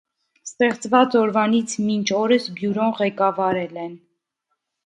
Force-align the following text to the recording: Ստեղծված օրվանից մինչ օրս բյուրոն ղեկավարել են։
Ստեղծված 0.45 1.17
օրվանից 1.19 1.75
մինչ 1.89 2.07
օրս 2.21 2.49
բյուրոն 2.57 2.97
ղեկավարել 3.03 3.81
են։ 3.87 3.97